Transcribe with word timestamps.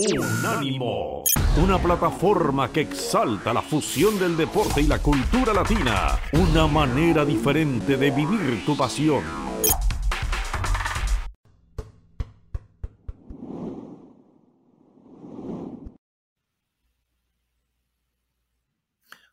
Unánimo, 0.00 1.24
una 1.60 1.76
plataforma 1.76 2.70
que 2.70 2.82
exalta 2.82 3.52
la 3.52 3.60
fusión 3.60 4.16
del 4.16 4.36
deporte 4.36 4.80
y 4.80 4.86
la 4.86 5.00
cultura 5.00 5.52
latina, 5.52 6.16
una 6.34 6.68
manera 6.68 7.24
diferente 7.24 7.96
de 7.96 8.12
vivir 8.12 8.64
tu 8.64 8.76
pasión. 8.76 9.24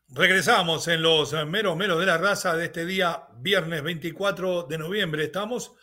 Regresamos 0.08 0.88
en 0.88 1.00
los 1.00 1.32
meros 1.46 1.76
meros 1.76 2.00
de 2.00 2.06
la 2.06 2.18
raza 2.18 2.56
de 2.56 2.64
este 2.64 2.84
día, 2.84 3.28
viernes 3.38 3.84
24 3.84 4.64
de 4.64 4.78
noviembre. 4.78 5.22
Estamos 5.22 5.76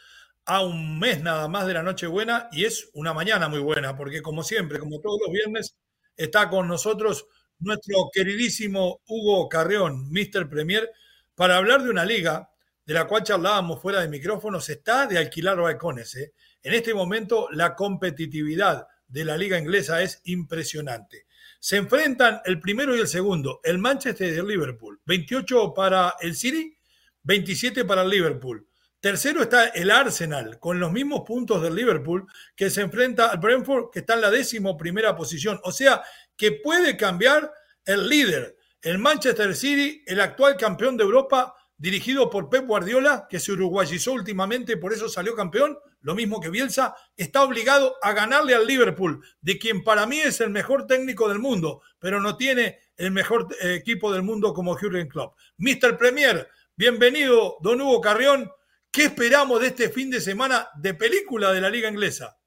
a 0.46 0.64
un 0.64 1.00
mes 1.00 1.22
nada 1.22 1.48
más 1.48 1.66
de 1.68 1.74
la 1.74 1.84
Nochebuena 1.84 2.50
y 2.52 2.66
es 2.66 2.90
una 2.94 3.14
mañana 3.14 3.48
muy 3.48 3.60
buena, 3.60 3.96
porque 3.96 4.22
como 4.22 4.44
siempre, 4.44 4.80
como 4.80 5.00
todos 5.00 5.20
los 5.22 5.32
viernes, 5.32 5.78
está 6.16 6.50
con 6.50 6.68
nosotros 6.68 7.28
nuestro 7.60 8.10
queridísimo 8.12 9.02
Hugo 9.08 9.48
Carreón, 9.48 10.10
Mr. 10.12 10.50
Premier, 10.50 10.90
para 11.36 11.58
hablar 11.58 11.84
de 11.84 11.90
una 11.90 12.06
liga 12.06 12.50
de 12.86 12.94
la 12.94 13.08
cual 13.08 13.24
charlábamos 13.24 13.82
fuera 13.82 14.02
de 14.02 14.10
micrófonos, 14.10 14.70
está 14.70 15.08
de 15.08 15.18
alquilar 15.18 15.58
balcones. 15.58 16.16
¿eh? 16.16 16.34
En 16.62 16.74
este 16.74 16.94
momento 16.94 17.48
la 17.52 17.76
competitividad 17.76 18.88
de 19.08 19.26
la 19.26 19.38
liga 19.38 19.58
inglesa 19.58 20.02
es 20.02 20.22
impresionante. 20.26 21.26
Se 21.60 21.78
enfrentan 21.78 22.42
el 22.44 22.60
primero 22.60 22.96
y 22.96 23.00
el 23.00 23.08
segundo, 23.08 23.62
el 23.64 23.78
Manchester 23.78 24.34
y 24.34 24.38
el 24.38 24.48
Liverpool. 24.48 25.00
28 25.06 25.74
para 25.74 26.16
el 26.20 26.36
City, 26.36 26.78
27 27.24 27.86
para 27.86 28.02
el 28.02 28.10
Liverpool. 28.10 28.68
Tercero 29.04 29.42
está 29.42 29.68
el 29.68 29.92
Arsenal, 29.92 30.60
con 30.60 30.80
los 30.80 30.90
mismos 30.90 31.24
puntos 31.28 31.62
del 31.62 31.76
Liverpool, 31.76 32.26
que 32.56 32.70
se 32.70 32.80
enfrenta 32.80 33.32
al 33.32 33.38
Brentford, 33.38 33.90
que 33.92 34.00
está 34.00 34.14
en 34.14 34.22
la 34.22 34.32
décimo 34.32 34.78
primera 34.78 35.14
posición. 35.14 35.60
O 35.66 35.74
sea, 35.74 36.02
que 36.38 36.54
puede 36.54 36.96
cambiar 36.96 37.52
el 37.84 38.08
líder. 38.08 38.56
El 38.82 39.00
Manchester 39.00 39.58
City, 39.58 40.02
el 40.06 40.22
actual 40.22 40.56
campeón 40.56 40.96
de 40.96 41.04
Europa, 41.04 41.54
dirigido 41.76 42.30
por 42.30 42.50
Pep 42.50 42.66
Guardiola, 42.66 43.28
que 43.30 43.42
se 43.42 43.52
uruguayizó 43.52 44.14
últimamente, 44.14 44.78
por 44.78 44.94
eso 44.94 45.10
salió 45.10 45.36
campeón, 45.36 45.78
lo 46.00 46.16
mismo 46.16 46.40
que 46.40 46.50
Bielsa, 46.50 46.96
está 47.18 47.44
obligado 47.44 47.98
a 48.02 48.14
ganarle 48.14 48.56
al 48.56 48.66
Liverpool, 48.66 49.22
de 49.42 49.60
quien 49.60 49.84
para 49.84 50.06
mí 50.06 50.22
es 50.22 50.40
el 50.40 50.50
mejor 50.50 50.88
técnico 50.88 51.28
del 51.28 51.40
mundo, 51.40 51.82
pero 52.00 52.22
no 52.22 52.38
tiene 52.38 52.80
el 52.96 53.12
mejor 53.12 53.50
eh, 53.62 53.74
equipo 53.74 54.14
del 54.14 54.24
mundo 54.24 54.54
como 54.54 54.76
Jürgen 54.76 55.10
Klopp. 55.10 55.38
Mr. 55.58 55.98
Premier, 55.98 56.48
bienvenido, 56.78 57.58
don 57.60 57.82
Hugo 57.82 58.00
Carrión. 58.00 58.50
¿Qué 58.94 59.06
esperamos 59.06 59.60
de 59.60 59.68
este 59.68 59.90
fin 59.90 60.12
de 60.12 60.22
semana 60.22 60.68
de 60.76 60.94
película 60.94 61.52
de 61.52 61.60
la 61.60 61.72
Liga 61.72 61.90
Inglesa? 61.90 62.38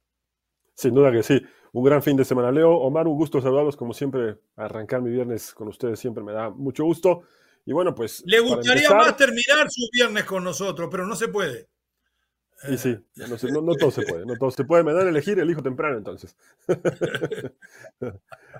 Sin 0.74 0.94
duda 0.94 1.10
que 1.10 1.24
sí. 1.24 1.42
Un 1.72 1.82
gran 1.82 2.00
fin 2.04 2.16
de 2.16 2.24
semana, 2.24 2.52
Leo. 2.52 2.70
Omar, 2.70 3.08
un 3.08 3.16
gusto 3.16 3.42
saludarlos 3.42 3.76
como 3.76 3.92
siempre. 3.92 4.38
Arrancar 4.54 5.02
mi 5.02 5.10
viernes 5.10 5.52
con 5.52 5.66
ustedes 5.66 5.98
siempre 5.98 6.22
me 6.22 6.32
da 6.32 6.50
mucho 6.50 6.84
gusto. 6.84 7.22
Y 7.64 7.72
bueno, 7.72 7.96
pues. 7.96 8.22
Le 8.26 8.38
gustaría 8.38 8.88
más 8.90 9.16
terminar 9.16 9.68
su 9.68 9.88
viernes 9.92 10.22
con 10.22 10.44
nosotros, 10.44 10.88
pero 10.88 11.04
no 11.04 11.16
se 11.16 11.26
puede. 11.26 11.68
Y 12.64 12.78
sí, 12.78 12.96
no, 13.16 13.74
todo 13.74 13.90
se 13.90 14.02
puede, 14.02 14.24
no 14.24 14.34
todo 14.36 14.50
se 14.50 14.64
puede. 14.64 14.82
Me 14.82 14.94
dan 14.94 15.06
a 15.06 15.10
elegir, 15.10 15.38
elijo 15.38 15.62
temprano 15.62 15.98
entonces. 15.98 16.36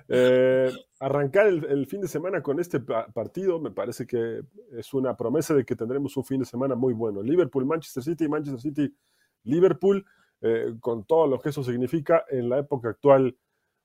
Eh, 0.09 0.71
arrancar 0.99 1.47
el, 1.47 1.85
fin 1.87 1.99
de 1.99 2.07
semana 2.07 2.41
con 2.41 2.61
este 2.61 2.79
partido 2.79 3.59
me 3.59 3.71
parece 3.71 4.05
que 4.05 4.41
es 4.71 4.93
una 4.93 5.17
promesa 5.17 5.53
de 5.53 5.65
que 5.65 5.75
tendremos 5.75 6.15
un 6.15 6.23
fin 6.23 6.39
de 6.39 6.45
semana 6.45 6.75
muy 6.75 6.93
bueno. 6.93 7.21
Liverpool, 7.21 7.65
Manchester 7.65 8.03
City, 8.03 8.29
Manchester 8.29 8.61
City, 8.61 8.95
Liverpool, 9.43 10.05
eh, 10.39 10.75
con 10.79 11.03
todo 11.03 11.27
lo 11.27 11.39
que 11.39 11.49
eso 11.49 11.61
significa 11.61 12.23
en 12.29 12.47
la 12.47 12.59
época 12.59 12.89
actual 12.89 13.35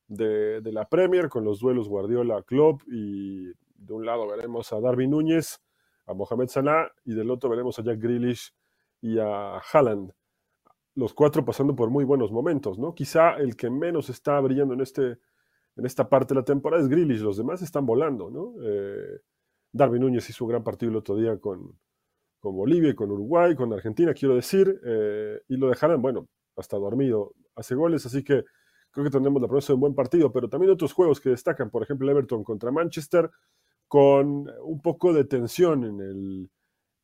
de, 0.06 0.60
de 0.60 0.72
la 0.72 0.88
Premier, 0.88 1.28
con 1.28 1.44
los 1.44 1.58
duelos 1.58 1.88
Guardiola 1.88 2.42
Club 2.42 2.82
y 2.86 3.46
de 3.46 3.92
un 3.92 4.06
lado 4.06 4.28
veremos 4.28 4.72
a 4.72 4.80
Darby 4.80 5.08
Núñez, 5.08 5.60
a 6.06 6.14
Mohamed 6.14 6.48
Salah 6.48 6.92
y 7.04 7.14
del 7.14 7.30
otro 7.30 7.50
veremos 7.50 7.78
a 7.78 7.82
Jack 7.82 7.98
Grealish 7.98 8.52
y 9.02 9.18
a 9.18 9.58
Haaland. 9.58 10.12
Los 10.94 11.12
cuatro 11.12 11.44
pasando 11.44 11.76
por 11.76 11.90
muy 11.90 12.04
buenos 12.04 12.32
momentos, 12.32 12.78
¿no? 12.78 12.94
Quizá 12.94 13.36
el 13.36 13.56
que 13.56 13.68
menos 13.68 14.08
está 14.08 14.40
brillando 14.40 14.74
en, 14.74 14.80
este, 14.80 15.18
en 15.76 15.86
esta 15.86 16.08
parte 16.08 16.32
de 16.32 16.40
la 16.40 16.44
temporada 16.44 16.82
es 16.82 16.88
Grealish, 16.88 17.20
los 17.20 17.36
demás 17.36 17.60
están 17.60 17.84
volando, 17.84 18.30
¿no? 18.30 18.54
Eh, 18.62 19.20
Darby 19.72 19.98
Núñez 19.98 20.28
hizo 20.30 20.44
un 20.44 20.50
gran 20.50 20.64
partido 20.64 20.90
el 20.90 20.96
otro 20.96 21.16
día 21.16 21.38
con, 21.38 21.78
con 22.38 22.54
Bolivia, 22.54 22.94
con 22.94 23.10
Uruguay, 23.10 23.54
con 23.56 23.72
Argentina, 23.72 24.14
quiero 24.14 24.34
decir, 24.34 24.80
eh, 24.84 25.40
y 25.48 25.56
lo 25.56 25.68
de 25.68 25.76
Haaland, 25.80 26.02
bueno, 26.02 26.28
hasta 26.56 26.76
dormido, 26.76 27.34
hace 27.56 27.74
goles, 27.74 28.04
así 28.06 28.22
que 28.22 28.44
creo 28.90 29.04
que 29.04 29.10
tendremos 29.10 29.40
la 29.40 29.48
promesa 29.48 29.68
de 29.68 29.74
un 29.74 29.80
buen 29.80 29.94
partido, 29.94 30.30
pero 30.30 30.48
también 30.48 30.72
otros 30.72 30.92
juegos 30.92 31.20
que 31.20 31.30
destacan, 31.30 31.70
por 31.70 31.82
ejemplo, 31.82 32.10
Everton 32.10 32.44
contra 32.44 32.70
Manchester, 32.70 33.30
con 33.88 34.50
un 34.62 34.82
poco 34.82 35.12
de 35.12 35.24
tensión 35.24 35.84
en, 35.84 36.00
el, 36.00 36.50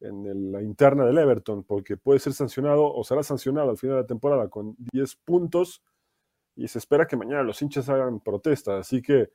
en 0.00 0.53
la 0.53 0.62
interna 0.62 1.04
del 1.04 1.19
Everton, 1.19 1.64
porque 1.64 1.97
puede 1.97 2.20
ser 2.20 2.32
sancionado 2.32 2.92
o 2.92 3.03
será 3.04 3.22
sancionado 3.22 3.70
al 3.70 3.78
final 3.78 3.97
de 3.97 4.03
la 4.03 4.06
temporada 4.06 4.48
con 4.48 4.76
10 4.92 5.16
puntos 5.25 5.82
y 6.54 6.69
se 6.69 6.78
espera 6.78 7.06
que 7.06 7.16
mañana 7.16 7.42
los 7.42 7.60
hinchas 7.62 7.88
hagan 7.88 8.20
protesta, 8.20 8.78
así 8.78 9.00
que 9.03 9.31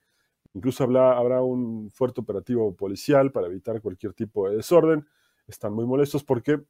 incluso 0.53 0.83
habrá, 0.83 1.17
habrá 1.17 1.41
un 1.41 1.89
fuerte 1.91 2.21
operativo 2.21 2.75
policial 2.75 3.31
para 3.31 3.47
evitar 3.47 3.81
cualquier 3.81 4.13
tipo 4.13 4.49
de 4.49 4.57
desorden. 4.57 5.07
Están 5.47 5.73
muy 5.73 5.85
molestos 5.85 6.23
porque 6.23 6.61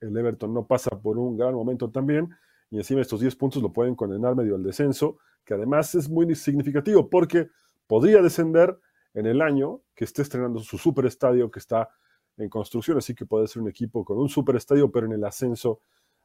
el 0.00 0.16
Everton 0.16 0.52
no 0.52 0.66
pasa 0.66 0.90
por 1.00 1.18
un 1.18 1.36
gran 1.36 1.54
momento 1.54 1.90
también 1.90 2.30
y 2.70 2.78
encima 2.78 3.00
estos 3.00 3.20
10 3.20 3.36
puntos 3.36 3.62
lo 3.62 3.72
pueden 3.72 3.94
condenar 3.94 4.34
medio 4.34 4.54
al 4.56 4.62
descenso, 4.62 5.18
que 5.44 5.54
además 5.54 5.94
es 5.94 6.08
muy 6.08 6.34
significativo 6.34 7.08
porque 7.08 7.48
podría 7.86 8.22
descender 8.22 8.78
en 9.14 9.26
el 9.26 9.40
año 9.40 9.80
que 9.94 10.04
esté 10.04 10.22
estrenando 10.22 10.60
su 10.60 10.76
superestadio 10.76 11.50
que 11.50 11.60
está 11.60 11.88
en 12.36 12.48
construcción, 12.48 12.98
así 12.98 13.14
que 13.14 13.26
puede 13.26 13.46
ser 13.46 13.62
un 13.62 13.68
equipo 13.68 14.04
con 14.04 14.18
un 14.18 14.28
superestadio, 14.28 14.90
pero 14.90 15.06
en 15.06 15.12
el 15.12 15.24
ascenso 15.24 15.80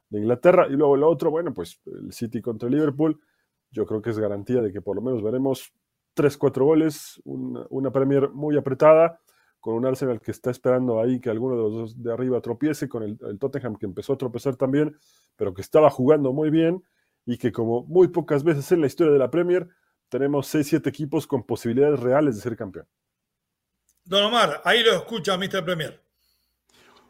de 0.08 0.18
Inglaterra. 0.18 0.66
Y 0.68 0.72
luego 0.72 0.96
lo 0.96 1.08
otro, 1.08 1.30
bueno, 1.30 1.54
pues 1.54 1.80
el 1.86 2.12
City 2.12 2.40
contra 2.40 2.68
Liverpool, 2.68 3.20
yo 3.70 3.86
creo 3.86 4.02
que 4.02 4.10
es 4.10 4.18
garantía 4.18 4.60
de 4.60 4.72
que 4.72 4.82
por 4.82 4.96
lo 4.96 5.02
menos 5.02 5.22
veremos 5.22 5.72
3-4 6.16 6.64
goles, 6.64 7.20
una, 7.24 7.90
Premier 7.92 8.30
muy 8.30 8.56
apretada, 8.56 9.20
con 9.60 9.74
un 9.74 9.86
Arsenal 9.86 10.20
que 10.20 10.30
está 10.30 10.50
esperando 10.50 11.00
ahí 11.00 11.20
que 11.20 11.30
alguno 11.30 11.54
de 11.54 11.62
los 11.62 11.72
dos 11.72 12.02
de 12.02 12.12
arriba 12.12 12.40
tropiece, 12.40 12.88
con 12.88 13.02
el, 13.02 13.18
el 13.28 13.38
Tottenham 13.38 13.76
que 13.76 13.86
empezó 13.86 14.14
a 14.14 14.18
tropezar 14.18 14.56
también, 14.56 14.96
pero 15.36 15.52
que 15.54 15.60
estaba 15.60 15.90
jugando 15.90 16.32
muy 16.32 16.50
bien 16.50 16.82
y 17.26 17.36
que 17.36 17.52
como 17.52 17.84
muy 17.84 18.08
pocas 18.08 18.42
veces 18.42 18.72
en 18.72 18.80
la 18.80 18.86
historia 18.86 19.12
de 19.12 19.18
la 19.18 19.30
Premier, 19.30 19.68
tenemos 20.08 20.52
6-7 20.52 20.86
equipos 20.88 21.26
con 21.26 21.44
posibilidades 21.44 22.00
reales 22.00 22.36
de 22.36 22.42
ser 22.42 22.56
campeón. 22.56 22.86
Don 24.10 24.24
Omar, 24.24 24.60
ahí 24.64 24.82
lo 24.82 24.92
escucha 24.96 25.36
Mr. 25.36 25.64
Premier. 25.64 26.02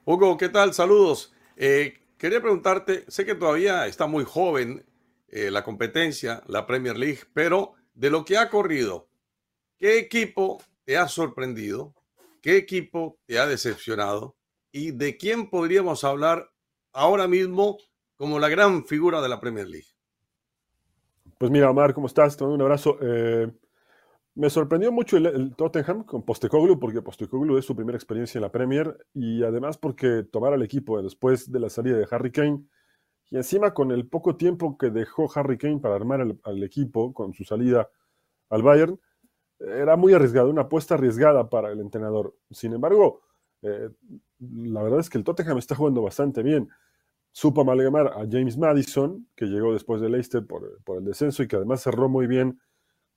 Hugo, 0.04 0.36
¿qué 0.36 0.50
tal? 0.50 0.74
Saludos. 0.74 1.32
Eh, 1.56 1.94
quería 2.18 2.42
preguntarte, 2.42 3.06
sé 3.08 3.24
que 3.24 3.34
todavía 3.34 3.86
está 3.86 4.06
muy 4.06 4.24
joven 4.24 4.84
eh, 5.28 5.50
la 5.50 5.64
competencia, 5.64 6.42
la 6.46 6.66
Premier 6.66 6.98
League, 6.98 7.20
pero 7.32 7.72
de 7.94 8.10
lo 8.10 8.26
que 8.26 8.36
ha 8.36 8.50
corrido, 8.50 9.08
¿qué 9.78 9.98
equipo 9.98 10.62
te 10.84 10.98
ha 10.98 11.08
sorprendido? 11.08 11.94
¿Qué 12.42 12.58
equipo 12.58 13.18
te 13.24 13.38
ha 13.38 13.46
decepcionado? 13.46 14.36
¿Y 14.70 14.90
de 14.90 15.16
quién 15.16 15.48
podríamos 15.48 16.04
hablar 16.04 16.50
ahora 16.92 17.26
mismo 17.26 17.78
como 18.16 18.38
la 18.38 18.50
gran 18.50 18.84
figura 18.84 19.22
de 19.22 19.28
la 19.30 19.40
Premier 19.40 19.66
League? 19.66 19.88
Pues 21.38 21.50
mira, 21.50 21.70
Omar, 21.70 21.94
¿cómo 21.94 22.08
estás? 22.08 22.36
Te 22.36 22.44
mando 22.44 22.56
un 22.56 22.60
abrazo. 22.60 22.98
Eh, 23.00 23.50
me 24.40 24.48
sorprendió 24.48 24.90
mucho 24.90 25.18
el, 25.18 25.54
Tottenham 25.54 26.02
con 26.02 26.22
Postecoglou, 26.22 26.78
porque 26.78 27.02
Postecoglou 27.02 27.58
es 27.58 27.66
su 27.66 27.76
primera 27.76 27.98
experiencia 27.98 28.38
en 28.38 28.42
la 28.42 28.50
Premier 28.50 28.96
y 29.12 29.42
además 29.42 29.76
porque 29.76 30.22
tomar 30.22 30.54
al 30.54 30.62
equipo 30.62 31.02
después 31.02 31.52
de 31.52 31.60
la 31.60 31.68
salida 31.68 31.98
de 31.98 32.08
Harry 32.10 32.32
Kane 32.32 32.64
y 33.28 33.36
encima 33.36 33.74
con 33.74 33.90
el 33.90 34.08
poco 34.08 34.36
tiempo 34.36 34.78
que 34.78 34.88
dejó 34.88 35.30
Harry 35.34 35.58
Kane 35.58 35.80
para 35.80 35.94
armar 35.94 36.22
al, 36.42 36.62
equipo 36.62 37.12
con 37.12 37.34
su 37.34 37.44
salida 37.44 37.90
al 38.48 38.62
Bayern, 38.62 38.98
era 39.58 39.96
muy 39.96 40.14
arriesgado, 40.14 40.48
una 40.48 40.62
apuesta 40.62 40.94
arriesgada 40.94 41.50
para 41.50 41.70
el 41.70 41.80
entrenador. 41.80 42.34
Sin 42.50 42.72
embargo, 42.72 43.20
eh, 43.60 43.90
la 44.38 44.82
verdad 44.82 45.00
es 45.00 45.10
que 45.10 45.18
el 45.18 45.24
Tottenham 45.24 45.58
está 45.58 45.74
jugando 45.74 46.00
bastante 46.00 46.42
bien 46.42 46.70
supo 47.32 47.60
amalgamar 47.60 48.08
a 48.08 48.26
James 48.30 48.56
Madison, 48.56 49.28
que 49.36 49.46
llegó 49.46 49.72
después 49.72 50.00
del 50.00 50.12
Leicester 50.12 50.46
por, 50.46 50.80
el 50.96 51.04
descenso 51.04 51.42
y 51.42 51.48
que 51.48 51.56
además 51.56 51.82
cerró 51.82 52.08
muy 52.08 52.26
bien 52.26 52.58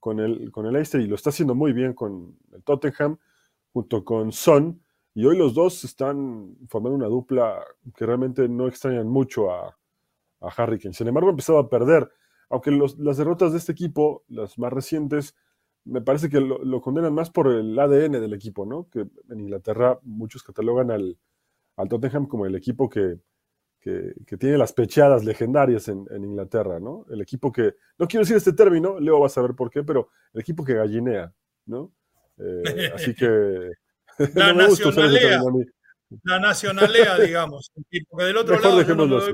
con 0.04 0.20
el, 0.20 0.52
con 0.52 0.66
el 0.66 0.74
Leicester 0.74 1.00
y 1.00 1.08
lo 1.08 1.16
está 1.16 1.30
haciendo 1.30 1.56
muy 1.56 1.72
bien 1.72 1.94
con 1.94 2.38
el 2.52 2.62
Tottenham, 2.62 3.18
junto 3.72 4.04
con 4.04 4.34
Son. 4.34 4.82
Y 5.14 5.26
hoy 5.26 5.38
los 5.38 5.54
dos 5.54 5.86
están 5.86 6.58
formando 6.68 6.98
una 6.98 7.08
dupla 7.08 7.64
que 7.96 8.06
realmente 8.06 8.50
no 8.50 8.68
extrañan 8.68 9.08
mucho 9.08 9.50
a, 9.50 9.78
a 10.42 10.48
Harry 10.58 10.78
Kane. 10.78 10.94
Sin 10.94 11.08
embargo, 11.08 11.30
ha 11.30 11.32
empezado 11.32 11.58
a 11.58 11.70
perder. 11.70 12.12
Aunque 12.50 12.70
las 12.72 13.16
derrotas 13.16 13.54
de 13.54 13.60
este 13.60 13.72
equipo, 13.72 14.26
las 14.28 14.60
más 14.60 14.74
recientes, 14.74 15.38
me 15.86 16.02
parece 16.02 16.30
que 16.30 16.42
lo, 16.42 16.62
lo, 16.66 16.82
condenan 16.82 17.14
más 17.14 17.30
por 17.30 17.48
el 17.48 17.80
ADN 17.80 18.12
del 18.12 18.34
equipo, 18.34 18.66
¿no? 18.66 18.90
Que 18.90 19.08
en 19.30 19.40
Inglaterra 19.40 20.00
muchos 20.04 20.44
catalogan 20.44 20.92
al, 20.92 21.18
al 21.78 21.88
Tottenham 21.88 22.28
como 22.28 22.46
el 22.46 22.56
equipo 22.56 22.90
que, 22.90 23.20
que, 23.84 24.38
tiene 24.38 24.58
las 24.58 24.72
pechadas 24.72 25.26
legendarias 25.26 25.90
en, 25.90 26.08
Inglaterra, 26.12 26.80
¿no? 26.80 27.06
El 27.12 27.22
equipo 27.22 27.52
que, 27.52 27.76
no 27.98 28.08
quiero 28.08 28.24
decir 28.24 28.38
este 28.38 28.54
término, 28.54 29.00
Leo 29.00 29.20
va 29.20 29.28
a 29.28 29.30
saber 29.30 29.56
por 29.56 29.70
qué, 29.70 29.84
pero 29.84 30.10
el 30.34 30.42
equipo 30.42 30.64
que 30.64 30.76
gallinea, 30.76 31.34
¿no? 31.66 31.94
Eh, 32.38 32.92
así 32.96 33.14
que... 33.14 33.72
La 34.36 34.54
nacionalea, 34.54 35.42
la 36.22 36.40
nacionalea, 36.40 37.18
digamos, 37.18 37.72
porque 38.10 38.26
del 38.26 38.38
otro 38.38 38.60
lado... 38.60 38.78
Dejémoslo 38.78 39.18
así. 39.18 39.32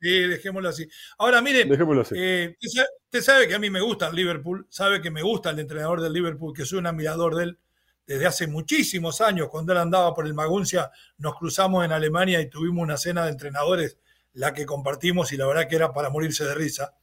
Sí, 0.00 0.20
dejémoslo 0.28 0.68
así. 0.68 0.88
Ahora, 1.18 1.42
miren, 1.42 1.68
eh, 2.14 2.56
usted 2.60 3.20
sabe 3.20 3.48
que 3.48 3.54
a 3.54 3.58
mí 3.58 3.68
me 3.68 3.80
gusta 3.80 4.08
el 4.08 4.14
Liverpool, 4.14 4.66
sabe 4.70 5.02
que 5.02 5.10
me 5.10 5.22
gusta 5.22 5.50
el 5.50 5.58
entrenador 5.58 6.00
del 6.00 6.12
Liverpool, 6.12 6.54
que 6.54 6.64
soy 6.64 6.78
un 6.78 6.86
admirador 6.86 7.34
de 7.34 7.44
él, 7.44 7.58
desde 8.06 8.26
hace 8.26 8.46
muchísimos 8.46 9.20
años, 9.20 9.48
cuando 9.48 9.72
él 9.72 9.78
andaba 9.78 10.14
por 10.14 10.26
el 10.26 10.34
Maguncia, 10.34 10.90
nos 11.18 11.34
cruzamos 11.34 11.84
en 11.84 11.92
Alemania 11.92 12.40
y 12.40 12.48
tuvimos 12.48 12.82
una 12.82 12.96
cena 12.96 13.24
de 13.24 13.32
entrenadores, 13.32 13.98
la 14.34 14.52
que 14.52 14.64
compartimos 14.66 15.32
y 15.32 15.36
la 15.36 15.46
verdad 15.46 15.68
que 15.68 15.76
era 15.76 15.92
para 15.92 16.10
morirse 16.10 16.44
de 16.44 16.54
risa. 16.54 16.94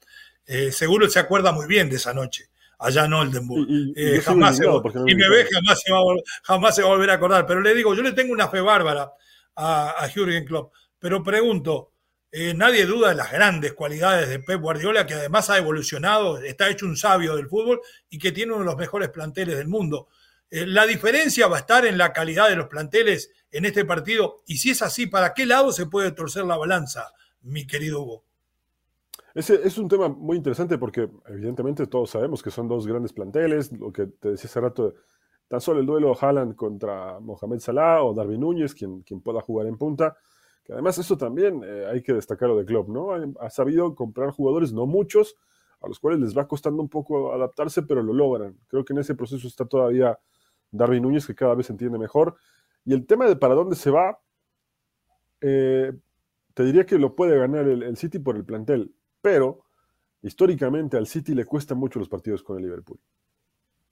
Eh, 0.46 0.72
seguro 0.72 1.10
se 1.10 1.20
acuerda 1.20 1.52
muy 1.52 1.68
bien 1.68 1.90
de 1.90 1.98
esa 1.98 2.14
noche, 2.14 2.50
allá 2.80 3.06
en 3.06 3.14
Oldenburg. 3.14 3.66
Y, 3.70 3.94
eh, 3.96 4.22
jamás, 4.22 4.58
se, 4.58 4.64
me 4.66 5.30
ve, 5.30 5.48
jamás 5.52 5.82
se, 5.82 5.92
va 5.92 6.00
jamás 6.44 6.76
se 6.76 6.82
va 6.82 6.88
a 6.88 6.92
volver 6.92 7.10
a 7.10 7.14
acordar. 7.14 7.46
Pero 7.46 7.62
le 7.62 7.74
digo, 7.74 7.94
yo 7.96 8.02
le 8.02 8.14
tengo 8.14 8.34
una 8.34 8.48
fe 8.48 8.62
bárbara 8.62 9.12
a, 9.56 10.04
a 10.04 10.10
Jürgen 10.10 10.46
Klopp. 10.46 10.74
Pero 11.00 11.24
pregunto, 11.24 11.94
eh, 12.36 12.56
nadie 12.56 12.88
duda 12.88 13.10
de 13.10 13.16
las 13.16 13.32
grandes 13.32 13.74
cualidades 13.74 14.28
de 14.28 14.40
Pep 14.40 14.60
Guardiola, 14.60 15.06
que 15.06 15.14
además 15.14 15.52
ha 15.52 15.58
evolucionado, 15.60 16.40
está 16.40 16.68
hecho 16.68 16.88
un 16.88 16.98
sabio 16.98 17.36
del 17.36 17.48
fútbol 17.48 17.80
y 18.10 18.18
que 18.18 18.32
tiene 18.32 18.54
uno 18.54 18.62
de 18.62 18.66
los 18.66 18.76
mejores 18.76 19.10
planteles 19.10 19.56
del 19.56 19.68
mundo. 19.68 20.08
Eh, 20.56 20.68
la 20.68 20.86
diferencia 20.86 21.48
va 21.48 21.56
a 21.56 21.62
estar 21.62 21.84
en 21.84 21.98
la 21.98 22.14
calidad 22.14 22.48
de 22.48 22.56
los 22.56 22.68
planteles 22.68 23.32
en 23.50 23.66
este 23.66 23.86
partido. 23.86 24.44
Y 24.46 24.58
si 24.58 24.70
es 24.70 24.84
así, 24.84 25.08
¿para 25.08 25.34
qué 25.34 25.48
lado 25.48 25.72
se 25.72 25.88
puede 25.88 26.12
torcer 26.12 26.46
la 26.46 26.58
balanza, 26.58 27.12
mi 27.42 27.66
querido 27.66 28.04
Hugo? 28.04 28.24
Ese 29.34 29.60
es 29.66 29.80
un 29.80 29.88
tema 29.88 30.10
muy 30.10 30.38
interesante 30.38 30.78
porque 30.78 31.10
evidentemente 31.26 31.88
todos 31.88 32.12
sabemos 32.12 32.44
que 32.44 32.52
son 32.52 32.68
dos 32.68 32.86
grandes 32.86 33.14
planteles, 33.14 33.72
lo 33.72 33.92
que 33.92 34.06
te 34.06 34.30
decía 34.30 34.48
hace 34.48 34.62
rato, 34.62 34.94
tan 35.48 35.60
solo 35.60 35.80
el 35.80 35.88
duelo 35.88 36.16
Haaland 36.16 36.56
contra 36.56 37.20
Mohamed 37.20 37.58
Salah 37.58 38.04
o 38.04 38.14
Darwin 38.14 38.42
Núñez, 38.42 38.76
quien, 38.76 39.02
quien 39.02 39.22
pueda 39.22 39.42
jugar 39.42 39.66
en 39.66 39.80
punta, 39.80 40.16
que 40.64 40.74
además 40.74 41.00
eso 41.00 41.18
también 41.18 41.64
eh, 41.66 41.88
hay 41.92 42.04
que 42.04 42.14
destacarlo 42.14 42.56
de 42.58 42.66
Klopp, 42.66 42.90
¿no? 42.90 43.10
Ha, 43.40 43.50
sabido 43.50 43.96
comprar 43.96 44.30
jugadores, 44.30 44.72
no 44.72 44.86
muchos, 44.86 45.36
a 45.82 45.88
los 45.88 46.00
cuales 46.00 46.20
les 46.20 46.38
va 46.38 46.48
costando 46.48 46.80
un 46.80 46.90
poco 46.90 47.34
adaptarse, 47.34 47.82
pero 47.82 48.04
lo 48.04 48.14
logran. 48.14 48.56
Creo 48.68 48.86
que 48.86 48.94
en 48.94 49.00
ese 49.00 49.16
proceso 49.16 49.48
está 49.48 49.66
todavía 49.66 50.20
Darwin 50.74 51.04
Núñez, 51.04 51.26
que 51.26 51.36
cada 51.36 51.56
vez 51.56 51.68
se 51.68 51.74
entiende 51.74 51.98
mejor. 51.98 52.36
Y 52.84 52.94
el 52.94 53.06
tema 53.06 53.28
de 53.28 53.36
para 53.36 53.54
dónde 53.54 53.76
se 53.76 53.90
va, 53.90 54.20
eh, 55.40 55.94
te 56.54 56.64
diría 56.64 56.86
que 56.86 56.98
lo 56.98 57.16
puede 57.16 57.38
ganar 57.38 57.68
el, 57.68 57.96
City 57.96 58.20
por 58.20 58.36
el 58.36 58.44
plantel, 58.44 58.94
pero 59.22 59.66
históricamente 60.22 60.98
al 60.98 61.08
City 61.08 61.34
le 61.34 61.46
cuestan 61.46 61.78
mucho 61.78 62.00
los 62.00 62.10
partidos 62.10 62.44
con 62.44 62.58
el 62.58 62.64
Liverpool. 62.64 63.00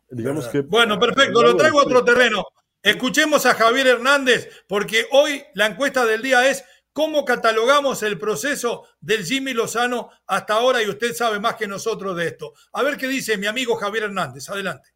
Digamos 0.10 0.48
que, 0.50 0.62
bueno, 0.62 1.00
perfecto, 1.00 1.42
lo 1.42 1.56
traigo 1.56 1.80
a 1.80 1.84
otro 1.84 2.04
terreno. 2.04 2.44
Escuchemos 2.84 3.46
a 3.46 3.54
Javier 3.54 3.88
Hernández, 3.88 4.50
porque 4.68 5.06
hoy 5.12 5.42
la 5.54 5.68
encuesta 5.68 6.06
del 6.06 6.22
día 6.22 6.50
es 6.50 6.66
cómo 6.92 7.24
catalogamos 7.24 8.04
el 8.04 8.18
proceso 8.18 8.86
del 9.00 9.24
Jimmy 9.24 9.54
Lozano 9.54 10.10
hasta 10.28 10.56
ahora 10.56 10.84
y 10.84 10.90
usted 10.90 11.14
sabe 11.14 11.40
más 11.40 11.56
que 11.56 11.68
nosotros 11.68 12.18
de 12.18 12.28
esto. 12.28 12.54
A 12.74 12.84
ver 12.84 12.98
qué 12.98 13.08
dice 13.08 13.38
mi 13.38 13.48
amigo 13.48 13.76
Javier 13.76 14.06
Hernández. 14.06 14.50
Adelante. 14.50 14.90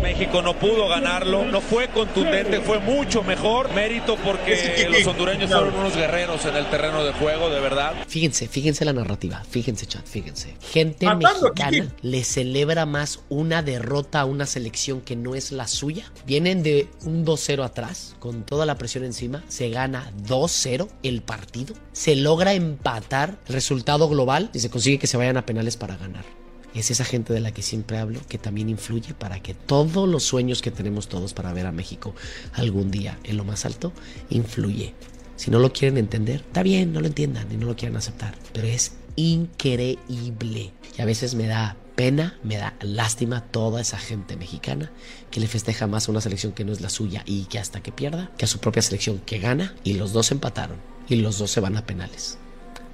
México 0.00 0.42
no 0.42 0.58
pudo 0.58 0.88
ganarlo, 0.88 1.44
no 1.44 1.60
fue 1.60 1.88
contundente, 1.88 2.60
fue 2.60 2.78
mucho 2.78 3.22
mejor. 3.22 3.72
Mérito 3.74 4.16
porque 4.16 4.88
los 4.90 5.06
hondureños 5.06 5.50
fueron 5.50 5.74
unos 5.74 5.96
guerreros 5.96 6.44
en 6.44 6.56
el 6.56 6.66
terreno 6.70 7.04
de 7.04 7.12
juego, 7.12 7.50
de 7.50 7.60
verdad. 7.60 7.94
Fíjense, 8.08 8.48
fíjense 8.48 8.84
la 8.84 8.92
narrativa, 8.92 9.42
fíjense, 9.48 9.86
chat, 9.86 10.06
fíjense. 10.06 10.56
Gente 10.60 11.06
mexicana 11.14 11.88
le 12.02 12.24
celebra 12.24 12.86
más 12.86 13.20
una 13.28 13.62
derrota 13.62 14.20
a 14.20 14.24
una 14.24 14.46
selección 14.46 15.00
que 15.00 15.16
no 15.16 15.34
es 15.34 15.52
la 15.52 15.66
suya. 15.66 16.04
Vienen 16.26 16.62
de 16.62 16.88
un 17.04 17.24
2-0 17.24 17.64
atrás, 17.64 18.16
con 18.18 18.44
toda 18.44 18.66
la 18.66 18.76
presión 18.76 19.04
encima, 19.04 19.42
se 19.48 19.70
gana 19.70 20.12
2-0 20.26 20.88
el 21.02 21.22
partido, 21.22 21.74
se 21.92 22.16
logra 22.16 22.54
empatar 22.54 23.38
el 23.46 23.54
resultado 23.54 24.08
global 24.08 24.50
y 24.52 24.60
se 24.60 24.70
consigue 24.70 24.98
que 24.98 25.06
se 25.06 25.16
vayan 25.16 25.36
a 25.36 25.46
penales 25.46 25.76
para 25.76 25.96
ganar 25.96 26.41
es 26.80 26.90
esa 26.90 27.04
gente 27.04 27.32
de 27.32 27.40
la 27.40 27.52
que 27.52 27.62
siempre 27.62 27.98
hablo 27.98 28.20
que 28.28 28.38
también 28.38 28.68
influye 28.68 29.14
para 29.14 29.40
que 29.40 29.54
todos 29.54 30.08
los 30.08 30.22
sueños 30.22 30.62
que 30.62 30.70
tenemos 30.70 31.08
todos 31.08 31.34
para 31.34 31.52
ver 31.52 31.66
a 31.66 31.72
México 31.72 32.14
algún 32.52 32.90
día 32.90 33.18
en 33.24 33.36
lo 33.36 33.44
más 33.44 33.64
alto, 33.64 33.92
influye. 34.30 34.94
Si 35.36 35.50
no 35.50 35.58
lo 35.58 35.72
quieren 35.72 35.98
entender, 35.98 36.36
está 36.46 36.62
bien, 36.62 36.92
no 36.92 37.00
lo 37.00 37.06
entiendan 37.06 37.50
y 37.50 37.56
no 37.56 37.66
lo 37.66 37.76
quieren 37.76 37.96
aceptar, 37.96 38.34
pero 38.52 38.68
es 38.68 38.92
increíble. 39.16 40.72
Y 40.96 41.02
a 41.02 41.04
veces 41.04 41.34
me 41.34 41.46
da 41.46 41.76
pena, 41.94 42.38
me 42.42 42.56
da 42.56 42.74
lástima 42.80 43.42
toda 43.42 43.80
esa 43.80 43.98
gente 43.98 44.36
mexicana 44.36 44.90
que 45.30 45.40
le 45.40 45.48
festeja 45.48 45.86
más 45.86 46.08
a 46.08 46.12
una 46.12 46.20
selección 46.20 46.52
que 46.52 46.64
no 46.64 46.72
es 46.72 46.80
la 46.80 46.90
suya 46.90 47.22
y 47.26 47.44
que 47.44 47.58
hasta 47.58 47.82
que 47.82 47.92
pierda, 47.92 48.30
que 48.38 48.44
a 48.44 48.48
su 48.48 48.58
propia 48.58 48.82
selección 48.82 49.20
que 49.24 49.38
gana 49.38 49.74
y 49.84 49.94
los 49.94 50.12
dos 50.12 50.30
empataron 50.30 50.78
y 51.08 51.16
los 51.16 51.38
dos 51.38 51.50
se 51.50 51.60
van 51.60 51.76
a 51.76 51.86
penales. 51.86 52.38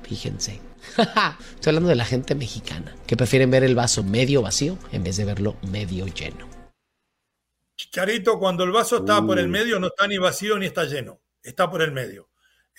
Fíjense. 0.08 0.58
Estoy 0.96 1.70
hablando 1.70 1.90
de 1.90 1.94
la 1.94 2.06
gente 2.06 2.34
mexicana, 2.34 2.96
que 3.06 3.16
prefieren 3.16 3.50
ver 3.50 3.62
el 3.62 3.74
vaso 3.74 4.02
medio 4.02 4.40
vacío 4.40 4.78
en 4.90 5.04
vez 5.04 5.18
de 5.18 5.26
verlo 5.26 5.56
medio 5.70 6.06
lleno. 6.06 6.48
Chicharito, 7.76 8.38
cuando 8.38 8.64
el 8.64 8.72
vaso 8.72 8.98
está 8.98 9.24
por 9.24 9.38
el 9.38 9.48
medio, 9.48 9.78
no 9.78 9.88
está 9.88 10.06
ni 10.06 10.16
vacío 10.16 10.58
ni 10.58 10.66
está 10.66 10.84
lleno, 10.84 11.20
está 11.42 11.70
por 11.70 11.82
el 11.82 11.92
medio. 11.92 12.30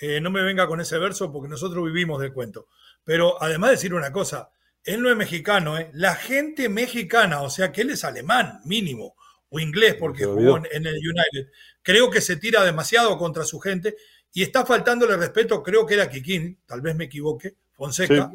Eh, 0.01 0.19
no 0.19 0.31
me 0.31 0.41
venga 0.41 0.65
con 0.67 0.81
ese 0.81 0.97
verso 0.97 1.31
porque 1.31 1.49
nosotros 1.49 1.85
vivimos 1.85 2.19
del 2.19 2.33
cuento. 2.33 2.67
Pero 3.03 3.41
además 3.41 3.69
de 3.69 3.75
decir 3.75 3.93
una 3.93 4.11
cosa, 4.11 4.49
él 4.83 5.01
no 5.01 5.09
es 5.11 5.15
mexicano, 5.15 5.77
¿eh? 5.77 5.91
la 5.93 6.15
gente 6.15 6.67
mexicana, 6.67 7.41
o 7.41 7.49
sea 7.49 7.71
que 7.71 7.81
él 7.81 7.91
es 7.91 8.03
alemán, 8.03 8.59
mínimo, 8.65 9.15
o 9.49 9.59
inglés 9.59 9.95
porque 9.99 10.25
jugó 10.25 10.57
en 10.57 10.85
el 10.85 10.95
United, 10.95 11.51
creo 11.81 12.09
que 12.09 12.21
se 12.21 12.37
tira 12.37 12.63
demasiado 12.63 13.17
contra 13.17 13.43
su 13.45 13.59
gente 13.59 13.95
y 14.33 14.43
está 14.43 14.65
faltándole 14.65 15.17
respeto, 15.17 15.63
creo 15.63 15.85
que 15.85 15.95
era 15.95 16.09
Kikín, 16.09 16.59
tal 16.65 16.81
vez 16.81 16.95
me 16.95 17.05
equivoque, 17.05 17.55
Fonseca, 17.73 18.31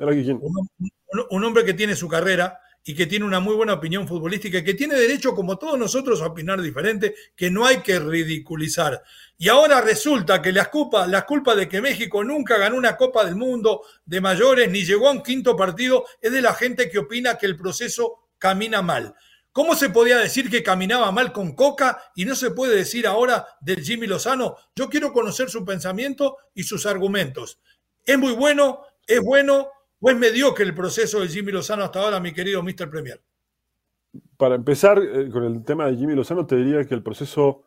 un, 1.30 1.44
hombre 1.44 1.64
que 1.64 1.74
tiene 1.74 1.94
su 1.94 2.08
carrera 2.08 2.58
y 2.84 2.94
que 2.94 3.06
tiene 3.06 3.24
una 3.24 3.40
muy 3.40 3.54
buena 3.54 3.74
opinión 3.74 4.06
futbolística 4.06 4.58
y 4.58 4.64
que 4.64 4.74
tiene 4.74 4.94
derecho, 4.94 5.34
como 5.34 5.56
todos 5.56 5.78
nosotros, 5.78 6.20
a 6.20 6.26
opinar 6.26 6.60
diferente, 6.60 7.14
que 7.34 7.50
no 7.50 7.64
hay 7.64 7.78
que 7.78 7.98
ridiculizar. 7.98 9.02
Y 9.38 9.48
ahora 9.48 9.80
resulta 9.80 10.42
que 10.42 10.52
las 10.52 10.68
culpas 10.68 11.08
la 11.08 11.24
culpa 11.24 11.54
de 11.54 11.68
que 11.68 11.80
México 11.80 12.22
nunca 12.24 12.58
ganó 12.58 12.76
una 12.76 12.96
Copa 12.96 13.24
del 13.24 13.36
Mundo 13.36 13.82
de 14.04 14.20
mayores 14.20 14.70
ni 14.70 14.84
llegó 14.84 15.08
a 15.08 15.12
un 15.12 15.22
quinto 15.22 15.56
partido 15.56 16.04
es 16.20 16.32
de 16.32 16.42
la 16.42 16.54
gente 16.54 16.90
que 16.90 16.98
opina 16.98 17.38
que 17.38 17.46
el 17.46 17.56
proceso 17.56 18.28
camina 18.38 18.82
mal. 18.82 19.14
¿Cómo 19.54 19.74
se 19.74 19.88
podía 19.88 20.18
decir 20.18 20.50
que 20.50 20.62
caminaba 20.62 21.10
mal 21.12 21.32
con 21.32 21.54
Coca 21.54 21.98
y 22.14 22.26
no 22.26 22.34
se 22.34 22.50
puede 22.50 22.76
decir 22.76 23.06
ahora 23.06 23.46
del 23.62 23.82
Jimmy 23.82 24.06
Lozano? 24.06 24.56
Yo 24.76 24.90
quiero 24.90 25.14
conocer 25.14 25.48
su 25.48 25.64
pensamiento 25.64 26.36
y 26.52 26.64
sus 26.64 26.84
argumentos. 26.84 27.58
Es 28.04 28.18
muy 28.18 28.32
bueno, 28.32 28.82
¿Es 29.06 29.22
bueno 29.22 29.68
o 30.00 30.10
es 30.10 30.16
mediocre 30.16 30.64
el 30.64 30.74
proceso 30.74 31.20
de 31.20 31.28
Jimmy 31.28 31.52
Lozano 31.52 31.84
hasta 31.84 32.00
ahora, 32.00 32.20
mi 32.20 32.32
querido 32.32 32.62
Mr. 32.62 32.88
Premier? 32.90 33.20
Para 34.36 34.54
empezar 34.54 34.98
eh, 34.98 35.28
con 35.30 35.44
el 35.44 35.64
tema 35.64 35.86
de 35.86 35.96
Jimmy 35.96 36.14
Lozano, 36.14 36.46
te 36.46 36.56
diría 36.56 36.84
que 36.84 36.94
el 36.94 37.02
proceso 37.02 37.64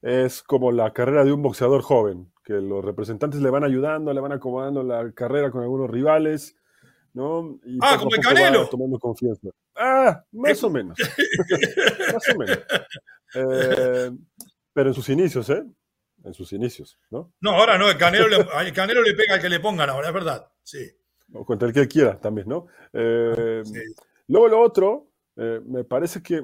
es 0.00 0.42
como 0.42 0.72
la 0.72 0.92
carrera 0.92 1.24
de 1.24 1.32
un 1.32 1.42
boxeador 1.42 1.82
joven, 1.82 2.32
que 2.44 2.54
los 2.54 2.84
representantes 2.84 3.40
le 3.40 3.50
van 3.50 3.64
ayudando, 3.64 4.12
le 4.12 4.20
van 4.20 4.32
acomodando 4.32 4.82
la 4.82 5.12
carrera 5.12 5.50
con 5.50 5.62
algunos 5.62 5.88
rivales, 5.88 6.56
¿no? 7.14 7.58
ah, 7.80 7.96
como 7.98 8.14
el 8.14 8.20
Canelo. 8.20 8.68
tomando 8.68 8.98
confianza. 8.98 9.48
Ah, 9.76 10.24
más 10.32 10.62
o 10.64 10.70
menos. 10.70 10.98
más 12.12 12.28
o 12.34 12.38
menos. 12.38 12.58
Eh, 13.34 14.10
pero 14.72 14.88
en 14.90 14.94
sus 14.94 15.08
inicios, 15.08 15.48
¿eh? 15.50 15.64
en 16.24 16.34
sus 16.34 16.52
inicios, 16.52 16.98
¿no? 17.10 17.32
No, 17.40 17.50
ahora 17.52 17.78
no, 17.78 17.90
el 17.90 17.96
Canelo, 17.96 18.28
le, 18.28 18.72
Canelo 18.72 19.02
le 19.02 19.14
pega 19.14 19.34
al 19.34 19.40
que 19.40 19.48
le 19.48 19.60
pongan 19.60 19.90
ahora, 19.90 20.08
es 20.08 20.14
verdad, 20.14 20.50
sí. 20.62 20.90
O 21.32 21.44
contra 21.44 21.68
el 21.68 21.74
que 21.74 21.88
quiera 21.88 22.18
también, 22.20 22.48
¿no? 22.48 22.66
Eh, 22.92 23.62
luego 24.28 24.48
lo 24.48 24.60
otro, 24.60 25.08
eh, 25.36 25.60
me 25.64 25.84
parece 25.84 26.22
que 26.22 26.42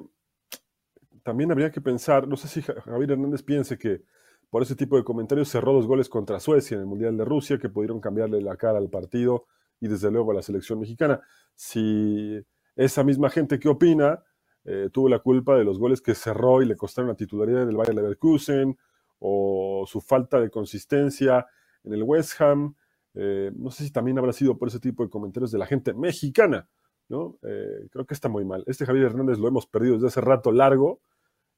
también 1.22 1.52
habría 1.52 1.70
que 1.70 1.80
pensar, 1.80 2.26
no 2.26 2.36
sé 2.36 2.48
si 2.48 2.62
Javier 2.62 3.12
Hernández 3.12 3.42
piense 3.42 3.78
que 3.78 4.02
por 4.50 4.62
ese 4.62 4.74
tipo 4.74 4.96
de 4.96 5.04
comentarios 5.04 5.50
cerró 5.50 5.74
dos 5.74 5.86
goles 5.86 6.08
contra 6.08 6.40
Suecia 6.40 6.74
en 6.74 6.80
el 6.80 6.86
Mundial 6.86 7.16
de 7.16 7.24
Rusia 7.24 7.58
que 7.58 7.68
pudieron 7.68 8.00
cambiarle 8.00 8.40
la 8.40 8.56
cara 8.56 8.78
al 8.78 8.88
partido 8.88 9.46
y 9.80 9.88
desde 9.88 10.10
luego 10.10 10.32
a 10.32 10.34
la 10.34 10.42
selección 10.42 10.80
mexicana. 10.80 11.20
Si 11.54 12.44
esa 12.76 13.04
misma 13.04 13.30
gente 13.30 13.58
que 13.58 13.68
opina 13.68 14.22
eh, 14.70 14.90
tuvo 14.92 15.08
la 15.08 15.20
culpa 15.20 15.56
de 15.56 15.64
los 15.64 15.78
goles 15.78 16.02
que 16.02 16.14
cerró 16.14 16.60
y 16.60 16.66
le 16.66 16.76
costaron 16.76 17.08
la 17.08 17.16
titularidad 17.16 17.64
del 17.64 17.76
Bayer 17.76 17.94
Leverkusen, 17.94 18.76
o 19.18 19.84
su 19.86 20.02
falta 20.02 20.38
de 20.40 20.50
consistencia 20.50 21.46
en 21.84 21.94
el 21.94 22.02
West 22.02 22.38
Ham. 22.40 22.74
Eh, 23.14 23.50
no 23.56 23.70
sé 23.70 23.84
si 23.84 23.90
también 23.90 24.18
habrá 24.18 24.32
sido 24.34 24.58
por 24.58 24.68
ese 24.68 24.78
tipo 24.78 25.02
de 25.02 25.08
comentarios 25.08 25.50
de 25.50 25.58
la 25.58 25.64
gente 25.64 25.94
mexicana, 25.94 26.68
¿no? 27.08 27.38
Eh, 27.42 27.88
creo 27.90 28.04
que 28.04 28.12
está 28.12 28.28
muy 28.28 28.44
mal. 28.44 28.62
Este 28.66 28.84
Javier 28.84 29.06
Hernández 29.06 29.38
lo 29.38 29.48
hemos 29.48 29.66
perdido 29.66 29.94
desde 29.94 30.08
hace 30.08 30.20
rato 30.20 30.52
largo 30.52 31.00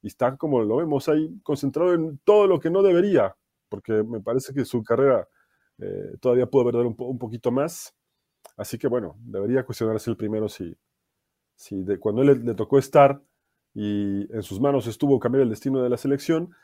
y 0.02 0.06
está 0.06 0.36
como 0.36 0.62
lo 0.62 0.76
vemos 0.76 1.08
ahí 1.08 1.36
concentrado 1.42 1.92
en 1.92 2.18
todo 2.18 2.46
lo 2.46 2.60
que 2.60 2.70
no 2.70 2.80
debería, 2.80 3.36
porque 3.68 4.04
me 4.04 4.20
parece 4.20 4.54
que 4.54 4.64
su 4.64 4.84
carrera 4.84 5.28
todavía 6.20 6.46
pudo 6.46 6.66
perder 6.66 6.86
un, 6.86 6.94
un, 6.96 7.18
poquito 7.18 7.50
más. 7.50 7.94
Así 8.56 8.78
que 8.78 8.88
bueno, 8.88 9.16
debería 9.20 9.64
cuestionarse 9.64 10.10
el 10.10 10.16
primero 10.16 10.48
si, 10.48 10.76
si 11.54 11.82
de, 11.82 11.98
cuando 11.98 12.22
él 12.22 12.44
le, 12.44 12.54
tocó 12.54 12.78
estar 12.78 13.22
y 13.74 14.32
en 14.34 14.42
sus 14.42 14.60
manos 14.60 14.86
estuvo 14.86 15.18
cambiar 15.18 15.42
el 15.42 15.50
destino 15.50 15.82
de 15.82 15.88
la 15.88 15.96
selección, 15.96 16.54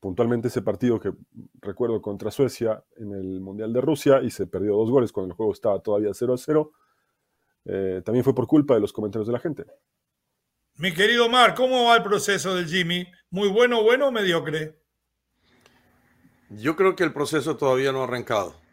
puntualmente 0.00 0.48
ese 0.48 0.62
partido 0.62 1.00
que 1.00 1.12
recuerdo 1.60 2.02
contra 2.02 2.30
Suecia 2.30 2.84
en 2.96 3.12
el 3.12 3.40
Mundial 3.40 3.72
de 3.72 3.80
Rusia 3.80 4.20
y 4.22 4.30
se 4.30 4.46
perdió 4.46 4.76
dos 4.76 4.90
goles 4.90 5.12
cuando 5.12 5.32
el 5.32 5.36
juego 5.36 5.52
estaba 5.52 5.80
todavía 5.80 6.10
0 6.12 6.34
a 6.34 6.36
0, 6.36 6.72
eh, 7.66 8.02
también 8.04 8.24
fue 8.24 8.34
por 8.34 8.46
culpa 8.46 8.74
de 8.74 8.80
los 8.80 8.92
comentarios 8.92 9.26
de 9.26 9.32
la 9.32 9.38
gente. 9.38 9.64
Mi 10.76 10.92
querido 10.92 11.28
Mar, 11.28 11.54
¿cómo 11.54 11.84
va 11.84 11.96
el 11.96 12.02
proceso 12.02 12.54
del 12.54 12.66
Jimmy? 12.66 13.06
¿Muy 13.30 13.48
bueno, 13.48 13.82
bueno 13.82 14.08
o 14.08 14.12
mediocre? 14.12 14.78
Yo 16.50 16.76
creo 16.76 16.96
que 16.96 17.04
el 17.04 17.12
proceso 17.12 17.56
todavía 17.56 17.92
no 17.92 18.00
ha 18.00 18.04
arrancado. 18.04 18.63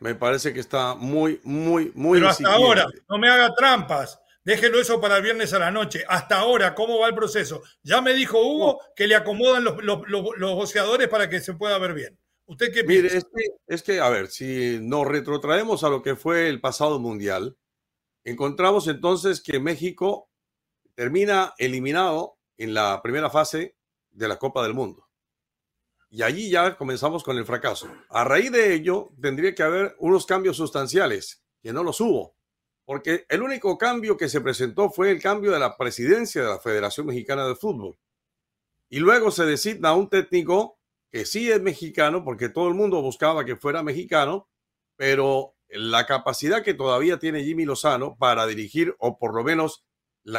Me 0.00 0.14
parece 0.14 0.52
que 0.52 0.60
está 0.60 0.94
muy, 0.94 1.40
muy, 1.44 1.92
muy. 1.94 2.18
Pero 2.18 2.30
hasta 2.30 2.52
ahora, 2.52 2.86
no 3.08 3.18
me 3.18 3.28
haga 3.28 3.54
trampas. 3.54 4.20
Déjelo 4.44 4.80
eso 4.80 5.00
para 5.00 5.16
el 5.16 5.22
viernes 5.22 5.52
a 5.52 5.58
la 5.58 5.70
noche. 5.70 6.04
Hasta 6.08 6.38
ahora, 6.38 6.74
¿cómo 6.74 6.98
va 6.98 7.08
el 7.08 7.14
proceso? 7.14 7.62
Ya 7.82 8.00
me 8.00 8.14
dijo 8.14 8.40
Hugo 8.40 8.80
que 8.96 9.06
le 9.06 9.14
acomodan 9.14 9.64
los, 9.64 9.76
los, 9.82 10.54
boceadores 10.54 11.08
para 11.08 11.28
que 11.28 11.40
se 11.40 11.54
pueda 11.54 11.76
ver 11.78 11.92
bien. 11.92 12.18
¿Usted 12.46 12.72
qué 12.72 12.82
piensa? 12.84 13.02
Mire, 13.02 13.18
es 13.18 13.24
que, 13.24 13.44
es 13.66 13.82
que, 13.82 14.00
a 14.00 14.08
ver, 14.08 14.28
si 14.28 14.78
nos 14.80 15.06
retrotraemos 15.06 15.84
a 15.84 15.90
lo 15.90 16.02
que 16.02 16.16
fue 16.16 16.48
el 16.48 16.60
pasado 16.62 16.98
mundial, 16.98 17.58
encontramos 18.24 18.88
entonces 18.88 19.42
que 19.42 19.60
México 19.60 20.30
termina 20.94 21.52
eliminado 21.58 22.38
en 22.56 22.72
la 22.72 23.02
primera 23.02 23.28
fase 23.28 23.76
de 24.10 24.28
la 24.28 24.38
Copa 24.38 24.62
del 24.62 24.72
Mundo. 24.74 25.07
Y 26.10 26.22
allí 26.22 26.50
ya 26.50 26.76
comenzamos 26.76 27.22
con 27.22 27.36
el 27.36 27.44
fracaso. 27.44 27.88
A 28.08 28.24
raíz 28.24 28.50
de 28.50 28.72
ello, 28.72 29.10
tendría 29.20 29.54
que 29.54 29.62
haber 29.62 29.94
unos 29.98 30.24
cambios 30.24 30.56
sustanciales, 30.56 31.42
que 31.62 31.72
no 31.72 31.82
los 31.82 32.00
hubo, 32.00 32.34
porque 32.86 33.26
el 33.28 33.42
único 33.42 33.76
cambio 33.76 34.16
que 34.16 34.30
se 34.30 34.40
presentó 34.40 34.90
fue 34.90 35.10
el 35.10 35.20
cambio 35.20 35.50
de 35.50 35.58
la 35.58 35.76
presidencia 35.76 36.42
de 36.42 36.48
la 36.48 36.58
Federación 36.58 37.06
Mexicana 37.06 37.46
de 37.46 37.54
Fútbol. 37.54 37.98
Y 38.88 39.00
luego 39.00 39.30
se 39.30 39.44
designa 39.44 39.92
un 39.92 40.08
técnico 40.08 40.78
que 41.10 41.26
sí 41.26 41.50
es 41.50 41.60
mexicano, 41.60 42.24
porque 42.24 42.48
todo 42.48 42.68
el 42.68 42.74
mundo 42.74 43.02
buscaba 43.02 43.44
que 43.44 43.56
fuera 43.56 43.82
mexicano, 43.82 44.48
pero 44.96 45.54
la 45.68 46.06
capacidad 46.06 46.62
que 46.62 46.72
todavía 46.72 47.18
tiene 47.18 47.44
Jimmy 47.44 47.66
Lozano 47.66 48.16
para 48.16 48.46
dirigir, 48.46 48.94
o 48.98 49.18
por 49.18 49.34
lo 49.34 49.44
menos, 49.44 49.84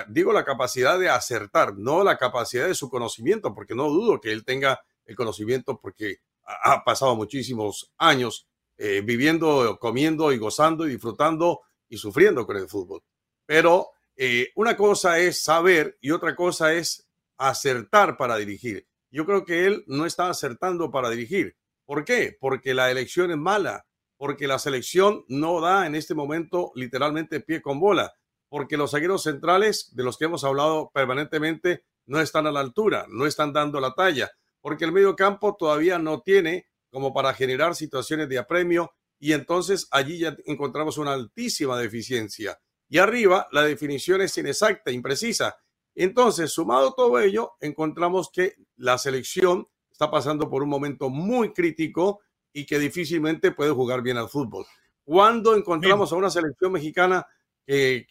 digo 0.07 0.33
la 0.33 0.45
capacidad 0.45 0.97
de 0.97 1.09
acertar, 1.09 1.77
no 1.77 2.03
la 2.03 2.17
capacidad 2.17 2.67
de 2.67 2.73
su 2.73 2.89
conocimiento, 2.89 3.53
porque 3.53 3.75
no 3.75 3.89
dudo 3.89 4.19
que 4.19 4.31
él 4.31 4.43
tenga 4.43 4.81
el 5.09 5.15
conocimiento 5.15 5.79
porque 5.81 6.17
ha 6.45 6.83
pasado 6.83 7.15
muchísimos 7.15 7.91
años 7.97 8.47
eh, 8.77 9.01
viviendo, 9.03 9.77
comiendo 9.79 10.31
y 10.31 10.37
gozando 10.37 10.87
y 10.87 10.91
disfrutando 10.91 11.61
y 11.89 11.97
sufriendo 11.97 12.45
con 12.45 12.57
el 12.57 12.69
fútbol. 12.69 13.01
Pero 13.45 13.89
eh, 14.15 14.51
una 14.55 14.77
cosa 14.77 15.17
es 15.19 15.41
saber 15.41 15.97
y 15.99 16.11
otra 16.11 16.35
cosa 16.35 16.73
es 16.73 17.07
acertar 17.37 18.17
para 18.17 18.37
dirigir. 18.37 18.87
Yo 19.09 19.25
creo 19.25 19.45
que 19.45 19.65
él 19.65 19.83
no 19.87 20.05
está 20.05 20.29
acertando 20.29 20.91
para 20.91 21.09
dirigir. 21.09 21.57
¿Por 21.85 22.05
qué? 22.05 22.37
Porque 22.39 22.75
la 22.75 22.91
elección 22.91 23.31
es 23.31 23.37
mala, 23.37 23.87
porque 24.15 24.47
la 24.47 24.59
selección 24.59 25.25
no 25.27 25.59
da 25.59 25.87
en 25.87 25.95
este 25.95 26.13
momento 26.13 26.71
literalmente 26.75 27.39
pie 27.39 27.63
con 27.63 27.79
bola, 27.79 28.13
porque 28.47 28.77
los 28.77 28.91
zagueros 28.91 29.23
centrales 29.23 29.89
de 29.95 30.03
los 30.03 30.19
que 30.19 30.25
hemos 30.25 30.43
hablado 30.43 30.91
permanentemente 30.93 31.83
no 32.05 32.21
están 32.21 32.45
a 32.45 32.51
la 32.51 32.59
altura, 32.59 33.07
no 33.09 33.25
están 33.25 33.53
dando 33.53 33.79
la 33.79 33.95
talla 33.95 34.29
porque 34.61 34.85
el 34.85 34.91
medio 34.91 35.15
campo 35.15 35.55
todavía 35.55 35.99
no 35.99 36.21
tiene 36.21 36.67
como 36.89 37.13
para 37.13 37.33
generar 37.33 37.75
situaciones 37.75 38.29
de 38.29 38.39
apremio 38.39 38.91
y 39.19 39.33
entonces 39.33 39.87
allí 39.91 40.19
ya 40.19 40.35
encontramos 40.45 40.97
una 40.97 41.13
altísima 41.13 41.77
deficiencia. 41.77 42.59
Y 42.87 42.97
arriba 42.97 43.47
la 43.51 43.63
definición 43.63 44.21
es 44.21 44.37
inexacta, 44.37 44.91
imprecisa. 44.91 45.57
Entonces, 45.93 46.51
sumado 46.51 46.93
todo 46.93 47.19
ello, 47.19 47.53
encontramos 47.59 48.31
que 48.31 48.55
la 48.77 48.97
selección 48.97 49.67
está 49.91 50.09
pasando 50.09 50.49
por 50.49 50.63
un 50.63 50.69
momento 50.69 51.09
muy 51.09 51.51
crítico 51.51 52.21
y 52.53 52.65
que 52.65 52.79
difícilmente 52.79 53.51
puede 53.51 53.71
jugar 53.71 54.01
bien 54.01 54.17
al 54.17 54.29
fútbol. 54.29 54.65
¿Cuándo 55.03 55.55
encontramos 55.55 56.11
a 56.11 56.15
una 56.15 56.29
selección 56.29 56.71
mexicana 56.71 57.25
que, 57.65 58.05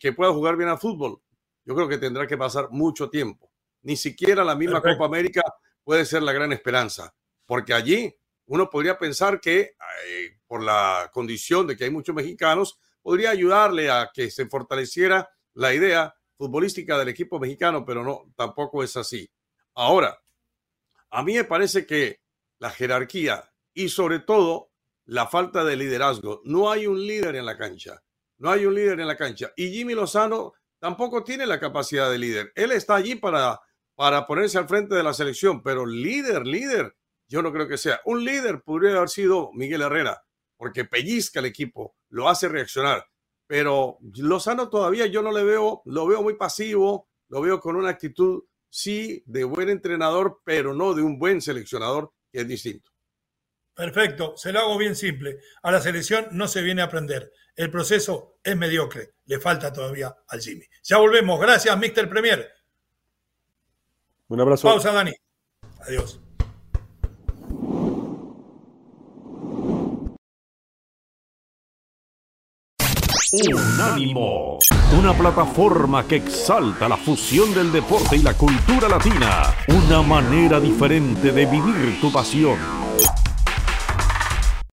que, 0.00 0.12
pueda 0.12 0.32
jugar 0.32 0.56
bien 0.56 0.68
al 0.68 0.78
fútbol? 0.78 1.20
Yo 1.64 1.74
creo 1.74 1.88
que 1.88 1.98
tendrá 1.98 2.26
que 2.26 2.36
pasar 2.38 2.68
mucho 2.70 3.10
tiempo. 3.10 3.50
Ni 3.82 3.96
siquiera 3.96 4.44
la 4.44 4.54
misma 4.54 4.80
Copa 4.80 5.04
América 5.04 5.42
puede 5.84 6.04
ser 6.04 6.22
la 6.22 6.32
gran 6.32 6.52
esperanza, 6.52 7.14
porque 7.46 7.74
allí 7.74 8.14
uno 8.46 8.68
podría 8.68 8.98
pensar 8.98 9.40
que 9.40 9.76
eh, 10.06 10.38
por 10.46 10.62
la 10.62 11.10
condición 11.12 11.66
de 11.66 11.76
que 11.76 11.84
hay 11.84 11.90
muchos 11.90 12.14
mexicanos, 12.14 12.78
podría 13.00 13.30
ayudarle 13.30 13.90
a 13.90 14.10
que 14.12 14.30
se 14.30 14.46
fortaleciera 14.46 15.30
la 15.54 15.72
idea 15.72 16.14
futbolística 16.36 16.98
del 16.98 17.08
equipo 17.08 17.38
mexicano, 17.38 17.84
pero 17.84 18.04
no, 18.04 18.32
tampoco 18.36 18.82
es 18.82 18.96
así. 18.96 19.30
Ahora, 19.74 20.20
a 21.10 21.22
mí 21.22 21.34
me 21.34 21.44
parece 21.44 21.86
que 21.86 22.20
la 22.58 22.70
jerarquía 22.70 23.50
y 23.74 23.88
sobre 23.88 24.18
todo 24.18 24.72
la 25.04 25.26
falta 25.26 25.64
de 25.64 25.76
liderazgo, 25.76 26.42
no 26.44 26.70
hay 26.70 26.86
un 26.86 27.04
líder 27.04 27.36
en 27.36 27.46
la 27.46 27.56
cancha, 27.56 28.02
no 28.38 28.50
hay 28.50 28.66
un 28.66 28.74
líder 28.74 29.00
en 29.00 29.08
la 29.08 29.16
cancha. 29.16 29.52
Y 29.56 29.72
Jimmy 29.72 29.94
Lozano 29.94 30.52
tampoco 30.78 31.24
tiene 31.24 31.46
la 31.46 31.58
capacidad 31.58 32.10
de 32.10 32.18
líder. 32.18 32.52
Él 32.54 32.72
está 32.72 32.96
allí 32.96 33.14
para 33.14 33.60
para 33.94 34.26
ponerse 34.26 34.58
al 34.58 34.68
frente 34.68 34.94
de 34.94 35.02
la 35.02 35.14
selección, 35.14 35.62
pero 35.62 35.86
líder, 35.86 36.46
líder, 36.46 36.96
yo 37.28 37.42
no 37.42 37.52
creo 37.52 37.68
que 37.68 37.78
sea. 37.78 38.00
Un 38.04 38.24
líder 38.24 38.62
podría 38.62 38.96
haber 38.96 39.08
sido 39.08 39.50
Miguel 39.52 39.82
Herrera, 39.82 40.22
porque 40.56 40.84
pellizca 40.84 41.40
el 41.40 41.46
equipo, 41.46 41.96
lo 42.08 42.28
hace 42.28 42.48
reaccionar. 42.48 43.06
Pero 43.46 43.98
Lozano 44.00 44.70
todavía 44.70 45.06
yo 45.06 45.22
no 45.22 45.32
le 45.32 45.44
veo, 45.44 45.82
lo 45.84 46.06
veo 46.06 46.22
muy 46.22 46.34
pasivo, 46.34 47.08
lo 47.28 47.40
veo 47.40 47.60
con 47.60 47.76
una 47.76 47.90
actitud, 47.90 48.44
sí, 48.70 49.22
de 49.26 49.44
buen 49.44 49.68
entrenador, 49.68 50.40
pero 50.44 50.74
no 50.74 50.94
de 50.94 51.02
un 51.02 51.18
buen 51.18 51.40
seleccionador, 51.40 52.12
que 52.30 52.40
es 52.40 52.48
distinto. 52.48 52.90
Perfecto, 53.74 54.36
se 54.36 54.52
lo 54.52 54.60
hago 54.60 54.78
bien 54.78 54.94
simple. 54.94 55.38
A 55.62 55.72
la 55.72 55.80
selección 55.80 56.28
no 56.32 56.46
se 56.46 56.62
viene 56.62 56.82
a 56.82 56.86
aprender. 56.86 57.32
El 57.56 57.70
proceso 57.70 58.38
es 58.42 58.56
mediocre. 58.56 59.14
Le 59.24 59.40
falta 59.40 59.72
todavía 59.72 60.14
al 60.28 60.40
Jimmy. 60.40 60.64
Ya 60.82 60.98
volvemos. 60.98 61.40
Gracias, 61.40 61.76
Mr. 61.76 62.08
Premier. 62.08 62.50
Un 64.28 64.40
abrazo. 64.40 64.68
Pausa, 64.68 64.92
Dani. 64.92 65.12
Adiós. 65.86 66.20
Unánimo, 73.32 74.58
una 74.98 75.14
plataforma 75.14 76.06
que 76.06 76.16
exalta 76.16 76.86
la 76.86 76.98
fusión 76.98 77.54
del 77.54 77.72
deporte 77.72 78.16
y 78.16 78.22
la 78.22 78.34
cultura 78.34 78.90
latina, 78.90 79.54
una 79.68 80.02
manera 80.02 80.60
diferente 80.60 81.32
de 81.32 81.46
vivir 81.46 81.98
tu 81.98 82.12
pasión. 82.12 82.81